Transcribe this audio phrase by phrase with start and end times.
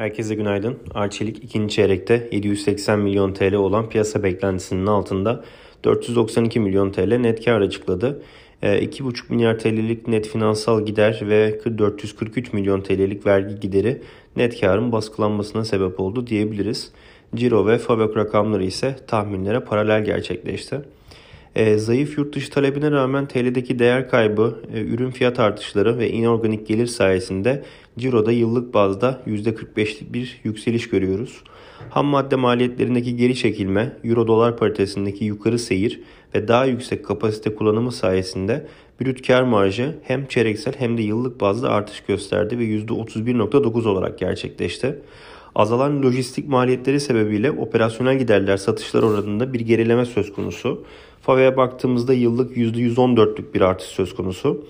[0.00, 0.78] Herkese günaydın.
[0.94, 5.44] Arçelik ikinci çeyrekte 780 milyon TL olan piyasa beklentisinin altında
[5.84, 8.22] 492 milyon TL net kar açıkladı.
[8.62, 14.02] 2,5 ee, milyar TL'lik net finansal gider ve 443 milyon TL'lik vergi gideri
[14.36, 16.92] net karın baskılanmasına sebep oldu diyebiliriz.
[17.34, 20.80] Ciro ve Fabök rakamları ise tahminlere paralel gerçekleşti.
[21.54, 26.66] E, zayıf yurt dışı talebine rağmen TL'deki değer kaybı, e, ürün fiyat artışları ve inorganik
[26.66, 27.62] gelir sayesinde
[27.98, 31.42] Ciro'da yıllık bazda %45'lik bir yükseliş görüyoruz.
[31.90, 36.00] Ham madde maliyetlerindeki geri çekilme, Euro dolar paritesindeki yukarı seyir
[36.34, 38.66] ve daha yüksek kapasite kullanımı sayesinde
[39.00, 44.98] brüt kar marjı hem çeyreksel hem de yıllık bazda artış gösterdi ve %31.9 olarak gerçekleşti.
[45.54, 50.84] Azalan lojistik maliyetleri sebebiyle operasyonel giderler satışlar oranında bir gerileme söz konusu.
[51.22, 54.64] FAVE'ye baktığımızda yıllık %114'lük bir artış söz konusu.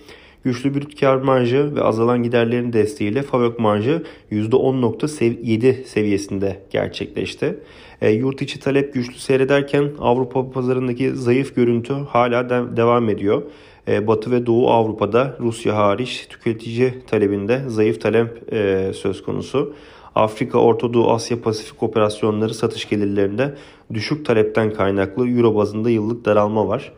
[0.44, 7.58] Güçlü brüt kar marjı ve azalan giderlerin desteğiyle FAVÖK marjı %10.7 seviyesinde gerçekleşti.
[8.02, 13.42] E, yurt içi talep güçlü seyrederken Avrupa pazarındaki zayıf görüntü hala de- devam ediyor.
[13.88, 19.74] E, Batı ve Doğu Avrupa'da Rusya hariç tüketici talebinde zayıf talep e, söz konusu.
[20.20, 23.54] Afrika, Orta Doğu, Asya Pasifik operasyonları satış gelirlerinde
[23.94, 26.92] düşük talepten kaynaklı euro bazında yıllık daralma var.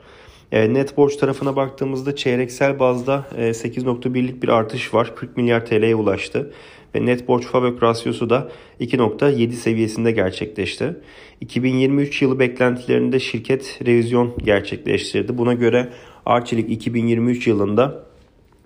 [0.53, 5.17] E, net borç tarafına baktığımızda çeyreksel bazda 8.1'lik e, bir artış var.
[5.17, 6.53] 40 milyar TL'ye ulaştı.
[6.95, 8.49] Ve net borç fabrik rasyosu da
[8.81, 10.97] 2.7 seviyesinde gerçekleşti.
[11.41, 15.39] 2023 yılı beklentilerinde şirket revizyon gerçekleştirdi.
[15.39, 15.89] Buna göre
[16.27, 18.05] Arçelik 2023 yılında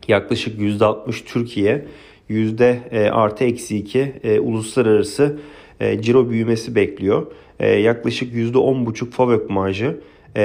[0.08, 1.86] yaklaşık %60 Türkiye,
[2.28, 5.38] yüzde e, artı eksi 2 e, uluslararası
[5.80, 7.26] e, ciro büyümesi bekliyor.
[7.82, 10.00] Yaklaşık yüzde 10,5 FAVÖK marjı,
[10.34, 10.42] e,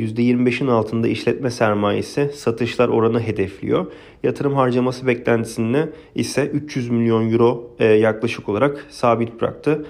[0.00, 3.86] %25'in altında işletme sermayesi satışlar oranı hedefliyor.
[4.22, 9.86] Yatırım harcaması beklentisini ise 300 milyon euro yaklaşık olarak sabit bıraktı.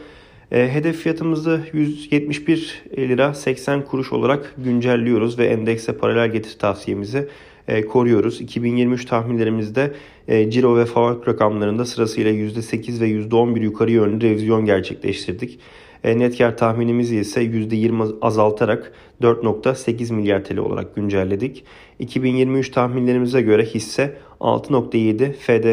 [0.55, 7.28] E, hedef fiyatımızı 171 lira 80 kuruş olarak güncelliyoruz ve endekse paralel getir tavsiyemizi
[7.69, 8.41] e, koruyoruz.
[8.41, 9.92] 2023 tahminlerimizde
[10.28, 15.59] e, ciro ve FAVÖK rakamlarında sırasıyla %8 ve %11 yukarı yönlü revizyon gerçekleştirdik.
[16.04, 18.92] Net kar tahminimizi ise %20 azaltarak
[19.22, 21.65] 4.8 milyar TL olarak güncelledik.
[21.98, 25.65] 2023 tahminlerimize göre hisse 6.7 FD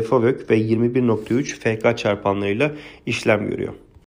[0.50, 2.72] ve 21.3 FK çarpanlarıyla
[3.06, 3.74] işlem görüyor.